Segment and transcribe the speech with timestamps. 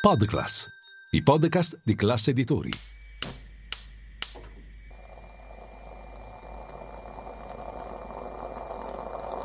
[0.00, 0.66] Podclass,
[1.10, 2.70] i podcast di classe editori.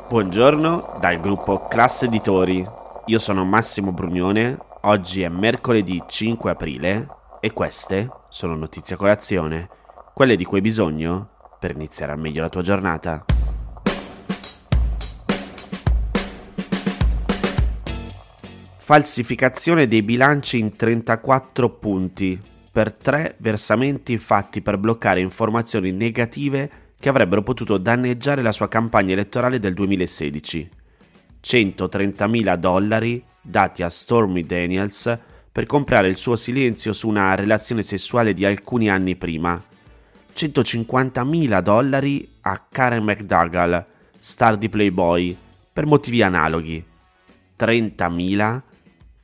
[0.08, 2.66] Buongiorno dal gruppo Classe Editori.
[3.04, 4.56] Io sono Massimo Brugnone.
[4.84, 7.06] Oggi è mercoledì 5 aprile
[7.40, 9.68] e queste sono notizie a colazione,
[10.14, 13.35] quelle di cui hai bisogno per iniziare al meglio la tua giornata.
[18.86, 22.40] Falsificazione dei bilanci in 34 punti
[22.70, 29.12] per tre versamenti fatti per bloccare informazioni negative che avrebbero potuto danneggiare la sua campagna
[29.12, 30.70] elettorale del 2016.
[31.42, 35.18] 130.000 dollari dati a Stormy Daniels
[35.50, 39.60] per comprare il suo silenzio su una relazione sessuale di alcuni anni prima.
[40.32, 43.84] 150.000 dollari a Karen McDougall,
[44.20, 45.36] star di Playboy,
[45.72, 46.84] per motivi analoghi.
[47.58, 48.65] 30.000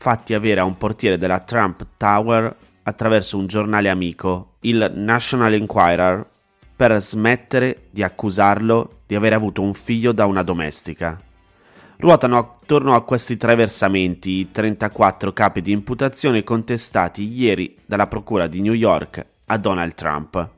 [0.03, 2.53] fatti avere a un portiere della Trump Tower
[2.83, 6.27] attraverso un giornale amico, il National Enquirer,
[6.75, 11.17] per smettere di accusarlo di aver avuto un figlio da una domestica.
[11.99, 18.49] Ruotano attorno a questi tre versamenti i 34 capi di imputazione contestati ieri dalla Procura
[18.49, 20.49] di New York a Donald Trump,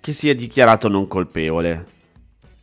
[0.00, 1.97] che si è dichiarato non colpevole.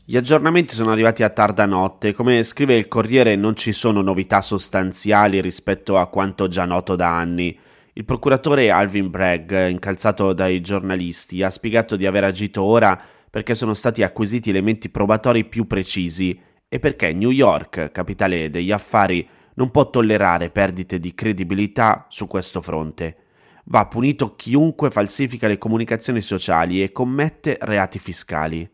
[0.08, 4.40] Gli aggiornamenti sono arrivati a tarda notte, come scrive il Corriere non ci sono novità
[4.40, 7.58] sostanziali rispetto a quanto già noto da anni.
[7.94, 13.74] Il procuratore Alvin Bragg, incalzato dai giornalisti, ha spiegato di aver agito ora perché sono
[13.74, 16.40] stati acquisiti elementi probatori più precisi
[16.70, 22.62] e perché New York, capitale degli affari, non può tollerare perdite di credibilità su questo
[22.62, 23.16] fronte.
[23.64, 28.70] Va punito chiunque falsifica le comunicazioni sociali e commette reati fiscali.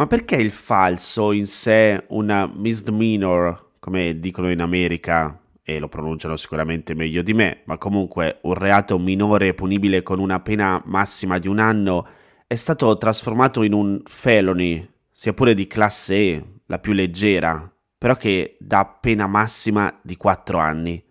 [0.00, 6.36] Ma perché il falso in sé una misdemeanor, come dicono in America, e lo pronunciano
[6.36, 11.48] sicuramente meglio di me, ma comunque un reato minore punibile con una pena massima di
[11.48, 12.08] un anno,
[12.46, 18.16] è stato trasformato in un felony, sia pure di classe E, la più leggera, però
[18.16, 21.04] che dà pena massima di 4 anni.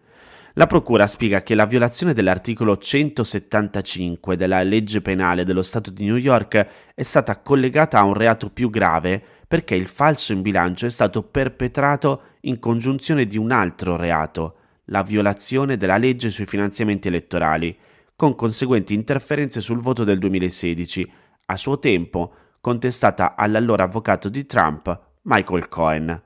[0.54, 6.16] La Procura spiega che la violazione dell'articolo 175 della legge penale dello Stato di New
[6.16, 10.90] York è stata collegata a un reato più grave perché il falso in bilancio è
[10.90, 14.56] stato perpetrato in congiunzione di un altro reato,
[14.86, 17.78] la violazione della legge sui finanziamenti elettorali,
[18.16, 21.12] con conseguenti interferenze sul voto del 2016,
[21.46, 26.24] a suo tempo contestata all'allora avvocato di Trump, Michael Cohen.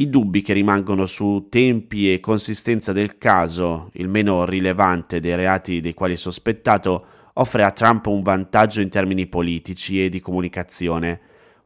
[0.00, 5.80] I dubbi che rimangono su tempi e consistenza del caso, il meno rilevante dei reati
[5.80, 11.18] dei quali è sospettato, offre a Trump un vantaggio in termini politici e di comunicazione.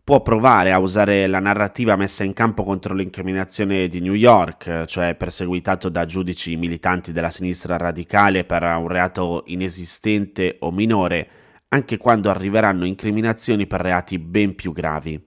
[0.02, 5.14] Può provare a usare la narrativa messa in campo contro l'incriminazione di New York, cioè
[5.14, 11.28] perseguitato da giudici militanti della sinistra radicale per un reato inesistente o minore,
[11.68, 15.22] anche quando arriveranno incriminazioni per reati ben più gravi.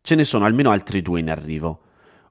[0.00, 1.82] Ce ne sono almeno altri due in arrivo.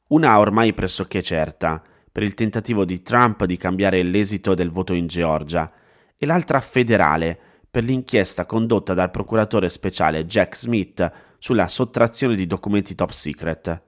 [0.10, 5.08] Una ormai pressoché certa, per il tentativo di Trump di cambiare l'esito del voto in
[5.08, 5.70] Georgia,
[6.16, 7.38] e l'altra federale,
[7.70, 13.82] per l'inchiesta condotta dal procuratore speciale Jack Smith sulla sottrazione di documenti top secret.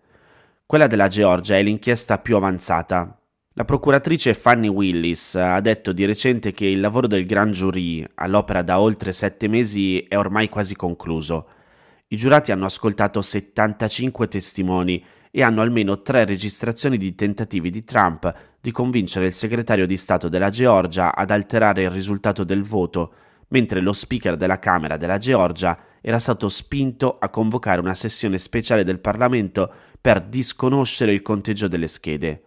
[0.66, 3.18] Quella della Georgia è l'inchiesta più avanzata.
[3.54, 8.62] La procuratrice Fanny Willis ha detto di recente che il lavoro del Grand Jury, all'opera
[8.62, 11.48] da oltre sette mesi, è ormai quasi concluso.
[12.10, 18.34] I giurati hanno ascoltato 75 testimoni e hanno almeno tre registrazioni di tentativi di Trump
[18.60, 23.14] di convincere il segretario di Stato della Georgia ad alterare il risultato del voto,
[23.50, 28.84] mentre lo speaker della Camera della Georgia era stato spinto a convocare una sessione speciale
[28.84, 32.44] del Parlamento per disconoscere il conteggio delle schede.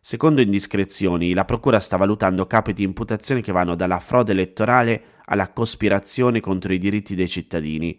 [0.00, 5.52] Secondo indiscrezioni, la Procura sta valutando capi di imputazione che vanno dalla frode elettorale alla
[5.52, 7.98] cospirazione contro i diritti dei cittadini,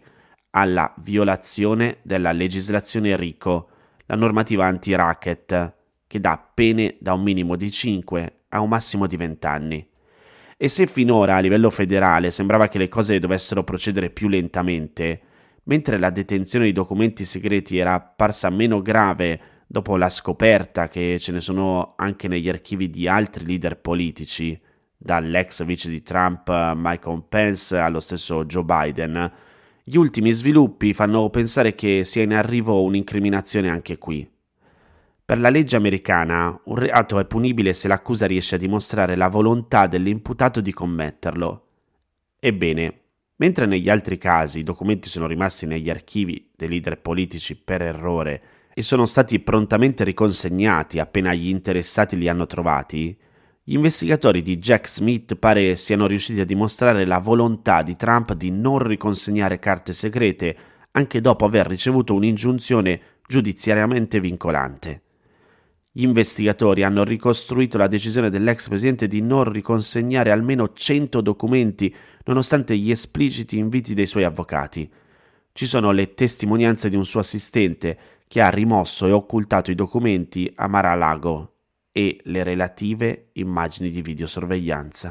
[0.50, 3.68] alla violazione della legislazione RICO,
[4.08, 5.74] la normativa anti-racket,
[6.06, 9.88] che dà pene da un minimo di 5 a un massimo di 20 anni.
[10.56, 15.20] E se finora a livello federale sembrava che le cose dovessero procedere più lentamente,
[15.64, 21.30] mentre la detenzione di documenti segreti era apparsa meno grave dopo la scoperta che ce
[21.32, 24.58] ne sono anche negli archivi di altri leader politici,
[24.96, 29.32] dall'ex vice di Trump Michael Pence allo stesso Joe Biden,
[29.88, 34.30] gli ultimi sviluppi fanno pensare che sia in arrivo un'incriminazione anche qui.
[35.24, 39.86] Per la legge americana, un reato è punibile se l'accusa riesce a dimostrare la volontà
[39.86, 41.68] dell'imputato di commetterlo.
[42.38, 43.00] Ebbene,
[43.36, 48.42] mentre negli altri casi i documenti sono rimasti negli archivi dei leader politici per errore
[48.74, 53.16] e sono stati prontamente riconsegnati appena gli interessati li hanno trovati,
[53.68, 58.50] Gli investigatori di Jack Smith pare siano riusciti a dimostrare la volontà di Trump di
[58.50, 60.56] non riconsegnare carte segrete
[60.92, 65.02] anche dopo aver ricevuto un'ingiunzione giudiziariamente vincolante.
[65.92, 71.94] Gli investigatori hanno ricostruito la decisione dell'ex presidente di non riconsegnare almeno 100 documenti
[72.24, 74.90] nonostante gli espliciti inviti dei suoi avvocati.
[75.52, 77.98] Ci sono le testimonianze di un suo assistente
[78.28, 81.52] che ha rimosso e occultato i documenti a Mar-a-Lago
[81.98, 85.10] e le relative immagini di videosorveglianza.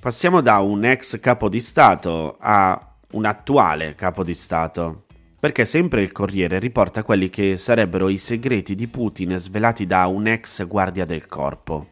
[0.00, 5.04] Passiamo da un ex capo di Stato a un attuale capo di Stato,
[5.38, 10.26] perché sempre il Corriere riporta quelli che sarebbero i segreti di Putin svelati da un
[10.26, 11.86] ex guardia del corpo.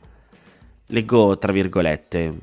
[0.86, 2.36] Leggo tra virgolette.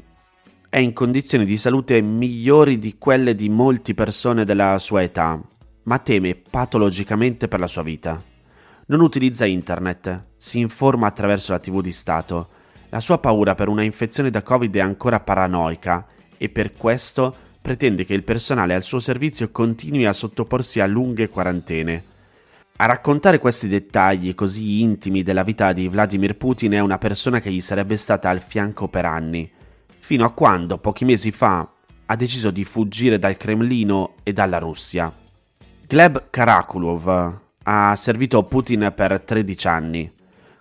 [0.69, 5.39] È in condizioni di salute migliori di quelle di molte persone della sua età,
[5.83, 8.21] ma teme patologicamente per la sua vita.
[8.85, 12.49] Non utilizza internet, si informa attraverso la TV di Stato.
[12.89, 16.05] La sua paura per una infezione da Covid è ancora paranoica
[16.37, 21.29] e per questo pretende che il personale al suo servizio continui a sottoporsi a lunghe
[21.29, 22.03] quarantene.
[22.75, 27.51] A raccontare questi dettagli così intimi della vita di Vladimir Putin è una persona che
[27.51, 29.49] gli sarebbe stata al fianco per anni,
[29.99, 31.71] fino a quando, pochi mesi fa,
[32.05, 35.22] ha deciso di fuggire dal Cremlino e dalla Russia.
[35.85, 40.11] Gleb Karakulov ha servito Putin per 13 anni.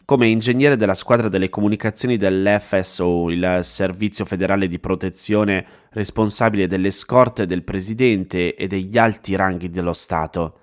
[0.04, 7.46] Come ingegnere della squadra delle comunicazioni dell'FSO, il Servizio federale di protezione responsabile delle scorte
[7.46, 10.58] del presidente e degli alti ranghi dello Stato,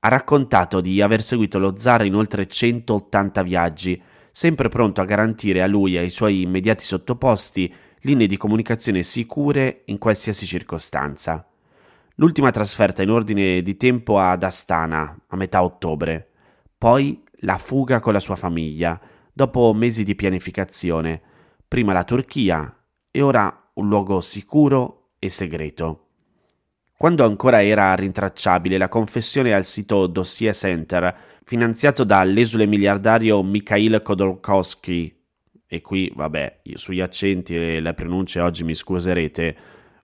[0.00, 4.02] ha raccontato di aver seguito lo zar in oltre 180 viaggi,
[4.32, 9.82] sempre pronto a garantire a lui e ai suoi immediati sottoposti linee di comunicazione sicure
[9.86, 11.46] in qualsiasi circostanza.
[12.16, 16.28] L'ultima trasferta in ordine di tempo ad Astana, a metà ottobre.
[16.76, 19.00] Poi la fuga con la sua famiglia,
[19.32, 21.20] dopo mesi di pianificazione.
[21.66, 22.76] Prima la Turchia
[23.10, 26.08] e ora un luogo sicuro e segreto.
[26.96, 35.20] Quando ancora era rintracciabile la confessione al sito Dossier Center, finanziato dall'esule miliardario Mikhail Khodorkovsky,
[35.66, 39.56] e qui, vabbè, sugli accenti e le pronunce oggi mi scuserete,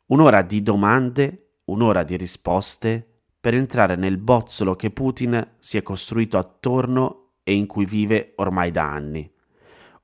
[0.06, 3.06] un'ora di domande un'ora di risposte
[3.40, 8.70] per entrare nel bozzolo che Putin si è costruito attorno e in cui vive ormai
[8.70, 9.30] da anni.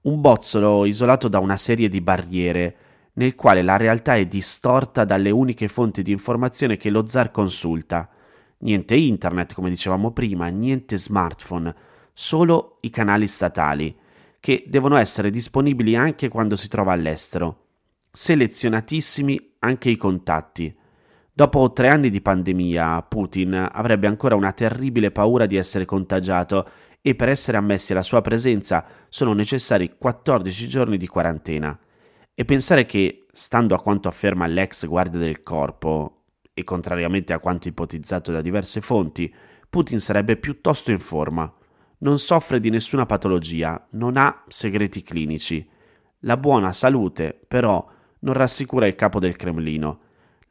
[0.02, 2.76] Un bozzolo isolato da una serie di barriere,
[3.14, 8.08] nel quale la realtà è distorta dalle uniche fonti di informazione che lo zar consulta.
[8.58, 11.75] Niente internet, come dicevamo prima, niente smartphone,
[12.12, 13.94] solo i canali statali,
[14.40, 17.62] che devono essere disponibili anche quando si trova all'estero.
[18.11, 20.75] Selezionatissimi anche i contatti
[21.37, 26.65] Dopo tre anni di pandemia, Putin avrebbe ancora una terribile paura di essere contagiato
[27.03, 31.77] e per essere ammessi alla sua presenza sono necessari 14 giorni di quarantena.
[32.33, 36.21] E pensare che, stando a quanto afferma l'ex guardia del corpo,
[36.55, 39.35] e contrariamente a quanto ipotizzato da diverse fonti,
[39.69, 41.53] Putin sarebbe piuttosto in forma.
[41.99, 45.69] Non soffre di nessuna patologia, non ha segreti clinici.
[46.21, 47.85] La buona salute, però,
[48.21, 50.04] non rassicura il capo del Cremlino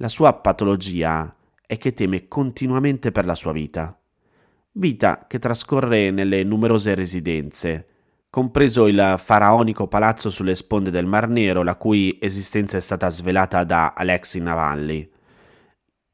[0.04, 1.34] la sua patologia
[1.66, 3.98] è che teme continuamente per la sua vita.
[4.74, 7.88] Vita che trascorre nelle numerose residenze,
[8.30, 13.64] compreso il faraonico palazzo sulle sponde del Mar Nero, la cui esistenza è stata svelata
[13.64, 15.10] da Alexei Navalny.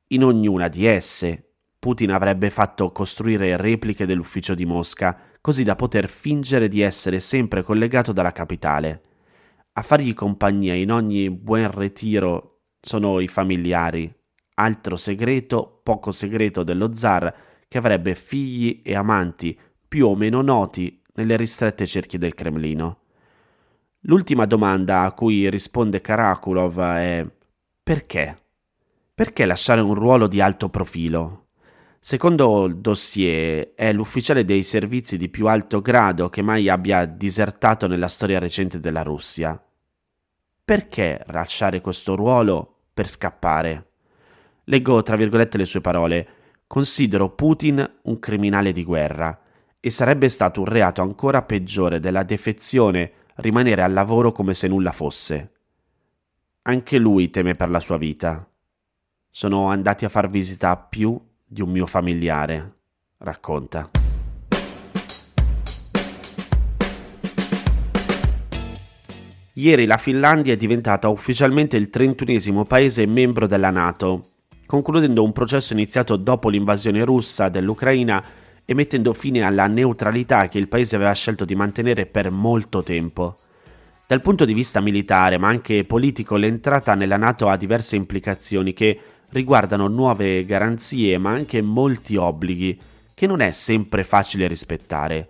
[0.10, 6.08] In ognuna di esse, Putin avrebbe fatto costruire repliche dell'ufficio di Mosca, così da poter
[6.08, 9.02] fingere di essere sempre collegato dalla capitale.
[9.74, 14.12] A fargli compagnia in ogni buon ritiro sono i familiari,
[14.56, 17.34] altro segreto, poco segreto dello zar
[17.68, 19.58] che avrebbe figli e amanti
[19.88, 23.02] più o meno noti nelle ristrette cerchie del Cremlino.
[24.04, 27.28] L'ultima domanda a cui risponde Karakulov è
[27.84, 28.38] perché?
[29.14, 31.48] Perché lasciare un ruolo di alto profilo?
[32.00, 37.88] Secondo il dossier è l'ufficiale dei servizi di più alto grado che mai abbia disertato
[37.88, 39.62] nella storia recente della Russia.
[40.70, 43.94] Perché lasciare questo ruolo per scappare?
[44.66, 46.28] Leggo tra virgolette le sue parole.
[46.68, 49.36] Considero Putin un criminale di guerra
[49.80, 54.92] e sarebbe stato un reato ancora peggiore della defezione rimanere al lavoro come se nulla
[54.92, 55.54] fosse.
[56.62, 58.48] Anche lui teme per la sua vita.
[59.28, 62.76] Sono andati a far visita a più di un mio familiare,
[63.18, 63.90] racconta.
[69.60, 74.30] Ieri la Finlandia è diventata ufficialmente il 31 paese membro della Nato,
[74.66, 78.24] concludendo un processo iniziato dopo l'invasione russa dell'Ucraina
[78.64, 83.38] e mettendo fine alla neutralità che il paese aveva scelto di mantenere per molto tempo.
[84.08, 88.98] Dal punto di vista militare, ma anche politico, l'entrata nella Nato ha diverse implicazioni che
[89.32, 92.80] riguardano nuove garanzie, ma anche molti obblighi
[93.14, 95.28] che non è sempre facile rispettare.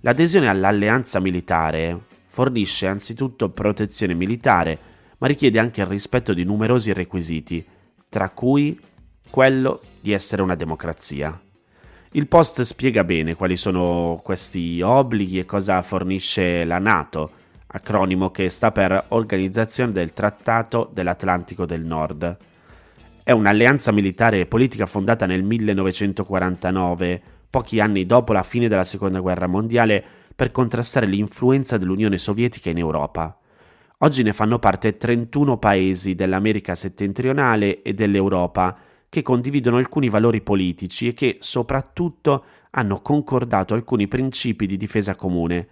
[0.00, 4.78] L'adesione all'alleanza militare fornisce anzitutto protezione militare,
[5.16, 7.64] ma richiede anche il rispetto di numerosi requisiti,
[8.10, 8.78] tra cui
[9.30, 11.40] quello di essere una democrazia.
[12.10, 17.30] Il post spiega bene quali sono questi obblighi e cosa fornisce la Nato,
[17.68, 22.36] acronimo che sta per Organizzazione del Trattato dell'Atlantico del Nord.
[23.22, 29.20] È un'alleanza militare e politica fondata nel 1949, pochi anni dopo la fine della Seconda
[29.20, 33.38] Guerra Mondiale, per contrastare l'influenza dell'Unione Sovietica in Europa.
[34.00, 38.78] Oggi ne fanno parte 31 paesi dell'America settentrionale e dell'Europa
[39.08, 45.68] che condividono alcuni valori politici e che soprattutto hanno concordato alcuni principi di difesa comune,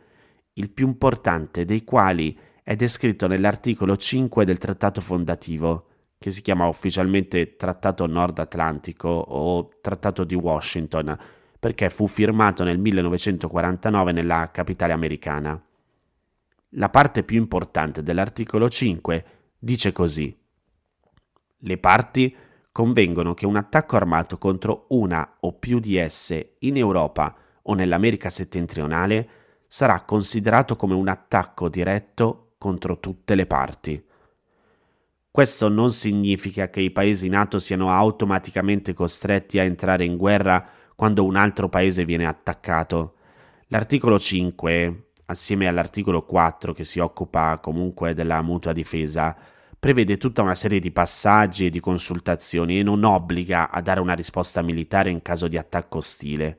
[0.55, 6.67] il più importante dei quali è descritto nell'articolo 5 del trattato fondativo, che si chiama
[6.67, 11.15] ufficialmente Trattato Nord Atlantico o Trattato di Washington,
[11.65, 15.59] perché fu firmato nel 1949 nella capitale americana.
[16.73, 19.25] La parte più importante dell'articolo 5
[19.59, 20.39] dice così.
[21.57, 22.37] Le parti
[22.71, 28.29] convengono che un attacco armato contro una o più di esse in Europa o nell'America
[28.29, 29.29] settentrionale
[29.67, 34.05] sarà considerato come un attacco diretto contro tutte le parti.
[35.31, 41.25] Questo non significa che i paesi NATO siano automaticamente costretti a entrare in guerra quando
[41.25, 43.15] un altro paese viene attaccato.
[43.69, 49.37] L'articolo 5, assieme all'articolo 4 che si occupa comunque della mutua difesa,
[49.79, 54.15] prevede tutta una serie di passaggi e di consultazioni e non obbliga a dare una
[54.15, 56.59] risposta militare in caso di attacco ostile.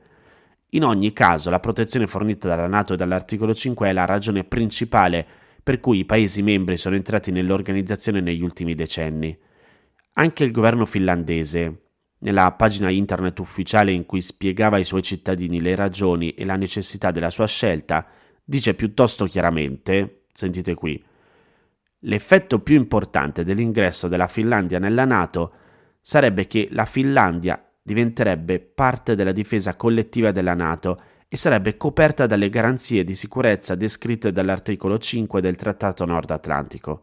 [0.70, 5.26] In ogni caso, la protezione fornita dalla Nato e dall'articolo 5 è la ragione principale
[5.62, 9.36] per cui i Paesi membri sono entrati nell'organizzazione negli ultimi decenni.
[10.12, 11.85] Anche il governo finlandese,
[12.18, 17.10] nella pagina internet ufficiale in cui spiegava ai suoi cittadini le ragioni e la necessità
[17.10, 18.06] della sua scelta,
[18.42, 21.02] dice piuttosto chiaramente, sentite qui,
[22.00, 25.52] l'effetto più importante dell'ingresso della Finlandia nella Nato
[26.00, 32.48] sarebbe che la Finlandia diventerebbe parte della difesa collettiva della Nato e sarebbe coperta dalle
[32.48, 37.02] garanzie di sicurezza descritte dall'articolo 5 del Trattato Nord Atlantico.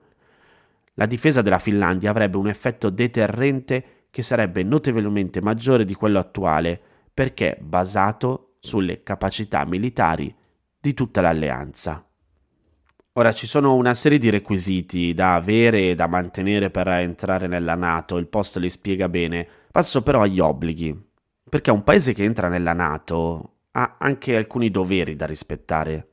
[0.95, 6.79] La difesa della Finlandia avrebbe un effetto deterrente che sarebbe notevolmente maggiore di quello attuale
[7.11, 10.31] perché basato sulle capacità militari
[10.79, 12.05] di tutta l'alleanza.
[13.13, 17.73] Ora ci sono una serie di requisiti da avere e da mantenere per entrare nella
[17.73, 20.95] Nato, il post li spiega bene, passo però agli obblighi,
[21.49, 26.09] perché un paese che entra nella Nato ha anche alcuni doveri da rispettare.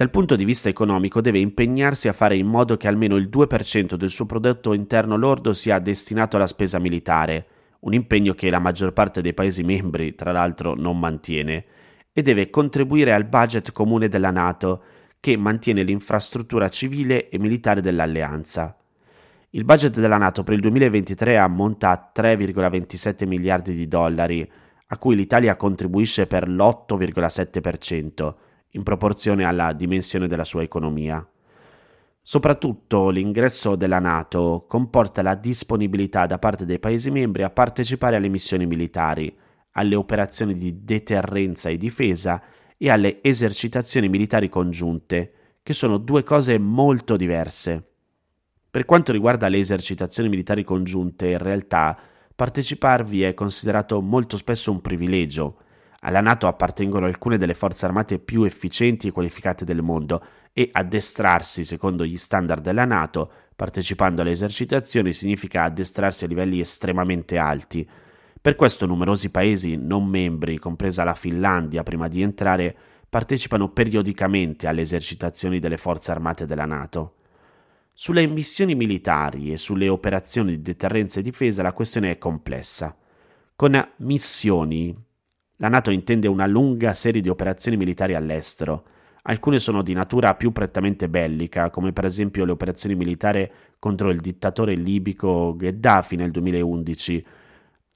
[0.00, 3.96] Dal punto di vista economico deve impegnarsi a fare in modo che almeno il 2%
[3.96, 7.46] del suo prodotto interno lordo sia destinato alla spesa militare,
[7.80, 11.66] un impegno che la maggior parte dei Paesi membri, tra l'altro, non mantiene,
[12.14, 14.82] e deve contribuire al budget comune della Nato,
[15.20, 18.74] che mantiene l'infrastruttura civile e militare dell'alleanza.
[19.50, 24.50] Il budget della Nato per il 2023 ammonta a 3,27 miliardi di dollari,
[24.86, 31.26] a cui l'Italia contribuisce per l'8,7%, in proporzione alla dimensione della sua economia.
[32.22, 38.28] Soprattutto l'ingresso della Nato comporta la disponibilità da parte dei Paesi membri a partecipare alle
[38.28, 39.34] missioni militari,
[39.72, 42.42] alle operazioni di deterrenza e difesa
[42.76, 47.84] e alle esercitazioni militari congiunte, che sono due cose molto diverse.
[48.70, 51.98] Per quanto riguarda le esercitazioni militari congiunte, in realtà
[52.34, 55.56] parteciparvi è considerato molto spesso un privilegio.
[56.02, 61.62] Alla Nato appartengono alcune delle forze armate più efficienti e qualificate del mondo e addestrarsi
[61.62, 67.86] secondo gli standard della Nato, partecipando alle esercitazioni, significa addestrarsi a livelli estremamente alti.
[68.40, 72.74] Per questo numerosi paesi non membri, compresa la Finlandia, prima di entrare,
[73.06, 77.16] partecipano periodicamente alle esercitazioni delle forze armate della Nato.
[77.92, 82.96] Sulle missioni militari e sulle operazioni di deterrenza e difesa la questione è complessa.
[83.54, 84.96] Con missioni,
[85.60, 88.84] la Nato intende una lunga serie di operazioni militari all'estero.
[89.22, 94.20] Alcune sono di natura più prettamente bellica, come per esempio le operazioni militari contro il
[94.20, 97.24] dittatore libico Gheddafi nel 2011,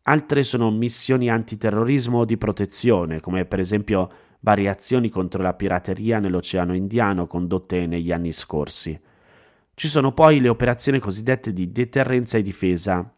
[0.06, 6.18] Altre sono missioni antiterrorismo o di protezione, come per esempio varie azioni contro la pirateria
[6.18, 9.00] nell'Oceano Indiano condotte negli anni scorsi.
[9.72, 13.14] Ci sono poi le operazioni cosiddette di deterrenza e difesa,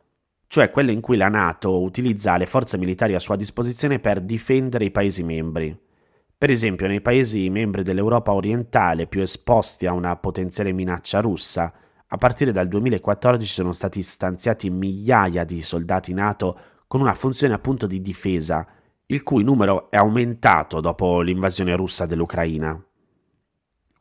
[0.49, 4.85] cioè quelle in cui la Nato utilizza le forze militari a sua disposizione per difendere
[4.85, 5.77] i Paesi membri.
[6.39, 11.73] Per esempio, nei Paesi membri dell'Europa orientale più esposti a una potenziale minaccia russa,
[12.09, 17.87] a partire dal 2014 sono stati stanziati migliaia di soldati NATO con una funzione appunto
[17.89, 18.65] di difesa,
[19.07, 22.81] il cui numero è aumentato dopo l'invasione russa dell'Ucraina.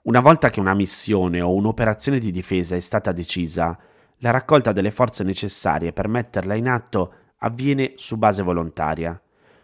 [0.03, 3.75] Una volta che una missione o un'operazione di difesa è stata decisa,
[4.19, 9.19] la raccolta delle forze necessarie per metterla in atto avviene su base volontaria.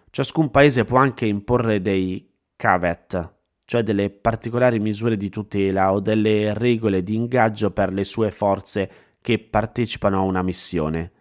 [0.09, 3.33] Ciascun paese può anche imporre dei caveat,
[3.65, 8.91] cioè delle particolari misure di tutela o delle regole di ingaggio per le sue forze
[9.21, 11.11] che partecipano a una missione.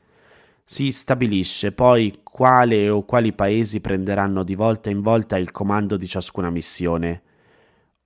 [0.64, 6.06] Si stabilisce poi quale o quali paesi prenderanno di volta in volta il comando di
[6.06, 7.22] ciascuna missione.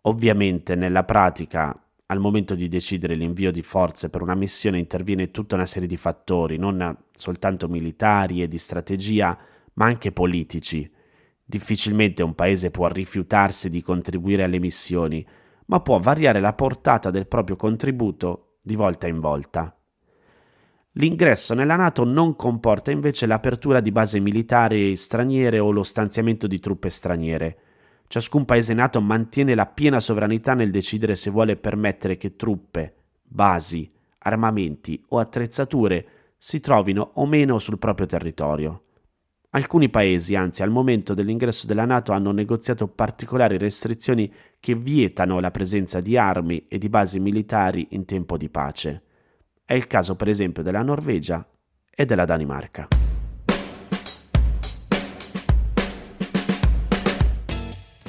[0.03, 5.55] Ovviamente nella pratica, al momento di decidere l'invio di forze per una missione interviene tutta
[5.55, 9.39] una serie di fattori, non soltanto militari e di strategia,
[9.75, 10.91] ma anche politici.
[11.43, 15.27] Difficilmente un paese può rifiutarsi di contribuire alle missioni,
[15.67, 19.75] ma può variare la portata del proprio contributo di volta in volta.
[20.97, 26.61] L'ingresso nella Nato non comporta invece l'apertura di basi militari straniere o lo stanziamento di
[26.61, 27.59] truppe straniere.
[28.15, 32.95] Ciascun paese nato mantiene la piena sovranità nel decidere se vuole permettere che truppe,
[33.25, 36.07] basi, armamenti o attrezzature
[36.39, 38.83] si trovino o meno sul proprio territorio.
[39.51, 45.51] Alcuni paesi, anzi al momento dell'ingresso della Nato, hanno negoziato particolari restrizioni che vietano la
[45.51, 49.03] presenza di armi e di basi militari in tempo di pace.
[49.65, 51.45] È il caso per esempio della Norvegia
[51.91, 52.87] e della Danimarca.